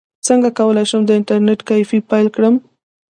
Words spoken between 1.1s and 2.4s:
انټرنیټ کیفې پیل